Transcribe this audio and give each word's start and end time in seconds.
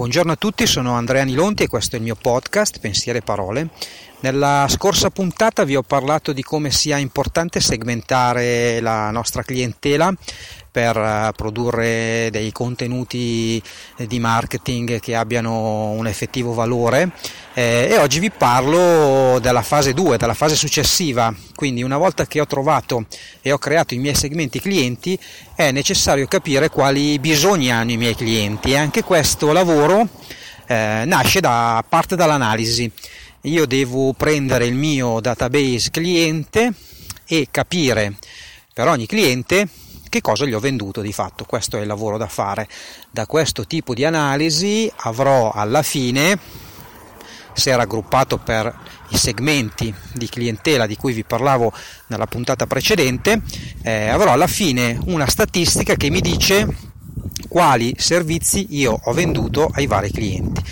Buongiorno 0.00 0.32
a 0.32 0.36
tutti, 0.36 0.66
sono 0.66 0.94
Andrea 0.94 1.24
Nilonti 1.24 1.64
e 1.64 1.68
questo 1.68 1.94
è 1.94 1.98
il 1.98 2.04
mio 2.06 2.16
podcast 2.18 2.80
Pensiere 2.80 3.18
e 3.18 3.20
Parole. 3.20 3.68
Nella 4.22 4.66
scorsa 4.68 5.08
puntata 5.08 5.64
vi 5.64 5.76
ho 5.76 5.82
parlato 5.82 6.34
di 6.34 6.42
come 6.42 6.70
sia 6.70 6.98
importante 6.98 7.58
segmentare 7.58 8.78
la 8.80 9.10
nostra 9.10 9.42
clientela 9.42 10.12
per 10.70 10.94
eh, 10.94 11.32
produrre 11.34 12.28
dei 12.30 12.52
contenuti 12.52 13.62
di 13.96 14.20
marketing 14.20 15.00
che 15.00 15.14
abbiano 15.14 15.92
un 15.92 16.06
effettivo 16.06 16.52
valore. 16.52 17.12
Eh, 17.54 17.88
e 17.92 17.96
oggi 17.96 18.18
vi 18.18 18.30
parlo 18.30 19.38
della 19.40 19.62
fase 19.62 19.94
2, 19.94 20.18
della 20.18 20.34
fase 20.34 20.54
successiva, 20.54 21.34
quindi 21.54 21.82
una 21.82 21.96
volta 21.96 22.26
che 22.26 22.42
ho 22.42 22.46
trovato 22.46 23.06
e 23.40 23.52
ho 23.52 23.58
creato 23.58 23.94
i 23.94 23.98
miei 23.98 24.14
segmenti 24.14 24.60
clienti 24.60 25.18
è 25.54 25.72
necessario 25.72 26.26
capire 26.26 26.68
quali 26.68 27.18
bisogni 27.18 27.70
hanno 27.70 27.92
i 27.92 27.96
miei 27.96 28.14
clienti. 28.14 28.72
E 28.72 28.76
anche 28.76 29.02
questo 29.02 29.50
lavoro 29.50 30.06
eh, 30.66 31.04
nasce 31.06 31.40
da 31.40 31.82
parte 31.88 32.16
dall'analisi. 32.16 32.92
Io 33.44 33.64
devo 33.64 34.12
prendere 34.12 34.66
il 34.66 34.74
mio 34.74 35.18
database 35.18 35.90
cliente 35.90 36.74
e 37.24 37.48
capire 37.50 38.16
per 38.74 38.86
ogni 38.86 39.06
cliente 39.06 39.66
che 40.10 40.20
cosa 40.20 40.44
gli 40.44 40.52
ho 40.52 40.60
venduto 40.60 41.00
di 41.00 41.10
fatto. 41.10 41.46
Questo 41.46 41.78
è 41.78 41.80
il 41.80 41.86
lavoro 41.86 42.18
da 42.18 42.26
fare. 42.26 42.68
Da 43.10 43.24
questo 43.24 43.66
tipo 43.66 43.94
di 43.94 44.04
analisi 44.04 44.92
avrò 44.94 45.52
alla 45.52 45.82
fine, 45.82 46.38
se 47.54 47.70
era 47.70 47.84
aggruppato 47.84 48.36
per 48.36 48.78
i 49.08 49.16
segmenti 49.16 49.94
di 50.12 50.28
clientela 50.28 50.86
di 50.86 50.96
cui 50.96 51.14
vi 51.14 51.24
parlavo 51.24 51.72
nella 52.08 52.26
puntata 52.26 52.66
precedente, 52.66 53.40
eh, 53.80 54.08
avrò 54.08 54.32
alla 54.32 54.48
fine 54.48 54.98
una 55.06 55.26
statistica 55.26 55.94
che 55.94 56.10
mi 56.10 56.20
dice 56.20 56.89
quali 57.50 57.96
servizi 57.98 58.68
io 58.70 58.96
ho 59.02 59.12
venduto 59.12 59.68
ai 59.74 59.88
vari 59.88 60.12
clienti 60.12 60.62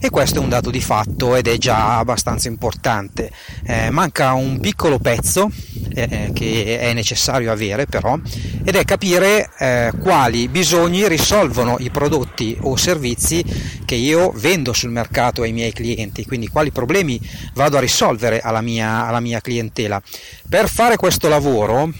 e 0.00 0.08
questo 0.10 0.38
è 0.38 0.42
un 0.42 0.48
dato 0.48 0.70
di 0.70 0.80
fatto 0.80 1.36
ed 1.36 1.46
è 1.46 1.58
già 1.58 1.98
abbastanza 1.98 2.48
importante. 2.48 3.30
Eh, 3.64 3.90
manca 3.90 4.32
un 4.32 4.58
piccolo 4.58 4.98
pezzo 4.98 5.48
eh, 5.94 6.30
che 6.34 6.80
è 6.80 6.92
necessario 6.92 7.52
avere 7.52 7.86
però 7.86 8.18
ed 8.64 8.74
è 8.74 8.84
capire 8.84 9.50
eh, 9.58 9.92
quali 10.00 10.48
bisogni 10.48 11.06
risolvono 11.06 11.76
i 11.78 11.90
prodotti 11.90 12.56
o 12.62 12.74
servizi 12.74 13.44
che 13.84 13.94
io 13.94 14.32
vendo 14.34 14.72
sul 14.72 14.90
mercato 14.90 15.42
ai 15.42 15.52
miei 15.52 15.72
clienti, 15.72 16.24
quindi 16.24 16.48
quali 16.48 16.72
problemi 16.72 17.20
vado 17.54 17.76
a 17.76 17.80
risolvere 17.80 18.40
alla 18.40 18.60
mia, 18.60 19.06
alla 19.06 19.20
mia 19.20 19.40
clientela. 19.40 20.02
Per 20.48 20.68
fare 20.68 20.96
questo 20.96 21.28
lavoro 21.28 21.92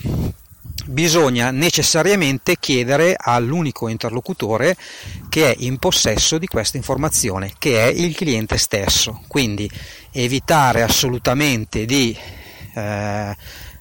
bisogna 0.93 1.51
necessariamente 1.51 2.57
chiedere 2.59 3.17
all'unico 3.19 3.89
interlocutore 3.89 4.77
che 5.29 5.53
è 5.53 5.57
in 5.59 5.79
possesso 5.79 6.39
di 6.39 6.47
questa 6.47 6.77
informazione, 6.77 7.53
che 7.59 7.83
è 7.83 7.87
il 7.89 8.15
cliente 8.15 8.59
stesso. 8.59 9.23
Quindi 9.27 9.69
evitare 10.12 10.83
assolutamente 10.83 11.84
di 11.84 12.17
eh, 12.75 13.37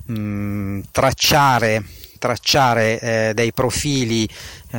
mh, 0.05 0.79
tracciare, 0.91 1.83
tracciare 2.21 2.99
eh, 2.99 3.31
dei 3.33 3.51
profili 3.51 4.29
eh, 4.71 4.77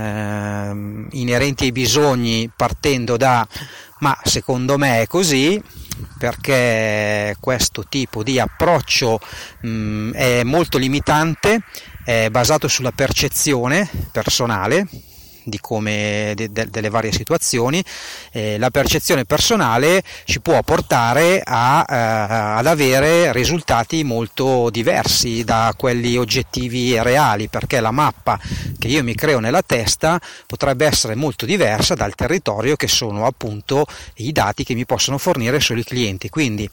inerenti 1.11 1.65
ai 1.65 1.73
bisogni 1.73 2.49
partendo 2.55 3.17
da 3.17 3.45
ma 3.99 4.17
secondo 4.23 4.79
me 4.79 5.03
è 5.03 5.07
così 5.09 5.61
perché 6.19 7.37
questo 7.41 7.85
tipo 7.89 8.23
di 8.23 8.39
approccio 8.39 9.19
mh, 9.61 10.13
è 10.13 10.43
molto 10.45 10.79
limitante 10.79 11.63
è 12.05 12.29
basato 12.31 12.69
sulla 12.69 12.93
percezione 12.93 13.91
personale 14.13 14.87
come, 15.61 16.33
de, 16.35 16.51
de, 16.51 16.69
delle 16.71 16.89
varie 16.89 17.13
situazioni, 17.13 17.83
eh, 18.33 18.59
la 18.59 18.71
percezione 18.71 19.25
personale 19.25 20.03
ci 20.25 20.41
può 20.41 20.63
portare 20.63 21.43
a, 21.45 21.85
eh, 21.89 21.95
ad 22.59 22.67
avere 22.67 23.33
risultati 23.33 24.05
molto 24.05 24.71
diversi 24.71 25.45
da 25.45 25.75
quelli 25.77 26.17
oggettivi 26.17 26.95
e 26.95 27.03
reali, 27.03 27.49
perché 27.49 27.81
la 27.81 27.91
mappa 27.91 28.39
che 28.79 28.89
io 28.89 29.03
mi 29.03 29.15
creo 29.15 29.39
nella 29.39 29.63
testa 29.63 30.21
potrebbe 30.47 30.87
essere 30.87 31.15
molto 31.15 31.47
diversa 31.47 31.95
dal 31.95 32.15
territorio 32.15 32.77
che 32.77 32.89
sono 32.89 33.27
appunto 33.27 33.85
i 34.17 34.33
dati 34.33 34.65
che 34.65 34.75
mi 34.75 34.87
possono 34.87 35.19
fornire 35.19 35.61
solo 35.61 35.81
i 35.81 35.85
clienti. 35.85 36.29
Quindi 36.29 36.69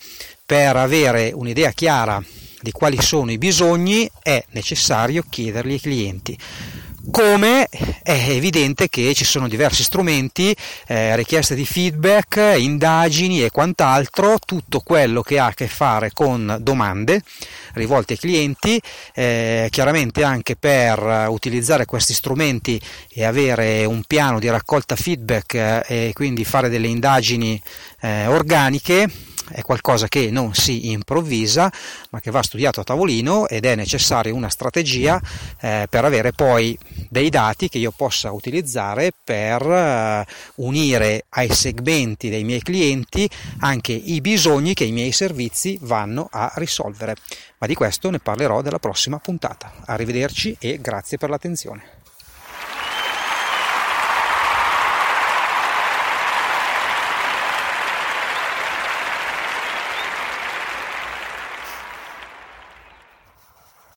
per 0.46 0.76
avere 0.76 1.32
un'idea 1.34 1.72
chiara 1.72 2.24
di 2.62 2.72
quali 2.72 3.02
sono 3.02 3.32
i 3.32 3.38
bisogni 3.38 4.10
è 4.22 4.44
necessario 4.52 5.24
chiederli 5.30 5.74
ai 5.74 5.80
clienti. 5.80 6.38
Come 7.12 7.68
è 8.04 8.26
evidente 8.30 8.88
che 8.88 9.14
ci 9.14 9.26
sono 9.26 9.48
diversi 9.48 9.84
strumenti, 9.84 10.56
eh, 10.88 11.16
richieste 11.16 11.56
di 11.56 11.66
feedback, 11.66 12.56
indagini 12.58 13.44
e 13.44 13.50
quant'altro, 13.50 14.38
tutto 14.46 14.82
quello 14.82 15.22
che 15.22 15.40
ha 15.40 15.48
a 15.48 15.54
che 15.54 15.68
fare 15.68 16.12
con 16.14 16.58
domande 16.62 17.22
rivolte 17.74 18.14
ai 18.14 18.20
clienti, 18.20 18.82
eh, 19.14 19.68
chiaramente 19.72 20.24
anche 20.24 20.56
per 20.56 21.28
utilizzare 21.30 21.86
questi 21.86 22.14
strumenti 22.14 22.80
e 23.12 23.24
avere 23.24 23.86
un 23.86 24.04
piano 24.04 24.40
di 24.40 24.50
raccolta 24.50 24.96
feedback 24.96 25.54
eh, 25.56 25.84
e 25.88 26.12
quindi 26.14 26.46
fare 26.46 26.70
delle 26.70 26.88
indagini 26.88 27.62
eh, 28.02 28.28
organiche 28.28 29.10
è 29.52 29.62
qualcosa 29.62 30.08
che 30.08 30.30
non 30.30 30.54
si 30.54 30.92
improvvisa, 30.92 31.72
ma 32.12 32.20
che 32.20 32.32
va 32.32 32.44
studiato 32.44 32.80
a 32.82 32.84
tavolino 32.84 33.48
ed 33.48 33.66
è 33.66 33.76
necessaria 33.76 34.34
una 34.34 34.50
strategia 34.50 35.20
eh, 35.60 35.88
per 35.90 36.06
avere 36.06 36.32
poi 36.32 36.78
dei 37.10 37.30
dati 37.30 37.70
che 37.70 37.78
io 37.78 37.92
possa 37.92 38.32
utilizzare 38.32 39.12
per 39.24 39.62
eh, 39.62 40.26
unire 40.56 41.26
ai 41.30 41.50
segmenti 41.54 42.30
dei 42.30 42.44
miei 42.44 42.62
clienti 42.62 43.30
anche 43.60 43.94
i 43.94 44.22
bisogni 44.22 44.74
che 44.74 44.84
i 44.84 44.92
miei 44.92 45.12
servizi 45.12 45.78
vanno 45.82 46.28
a 46.32 46.52
risolvere. 46.56 47.16
Ma 47.60 47.68
di 47.68 47.76
questo 47.76 48.10
ne 48.10 48.20
parlerò 48.20 48.62
nella 48.62 48.80
prossima 48.80 49.20
puntata. 49.20 49.72
Arrivederci 49.86 50.56
e 50.60 50.80
grazie 50.82 51.18
per 51.18 51.30
l'attenzione. 51.30 51.98